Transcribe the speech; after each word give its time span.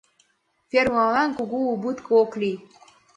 Фермыланат 0.69 1.31
кугу 1.37 1.59
убытке 1.73 2.11
ок 2.21 2.31
лий. 2.41 2.57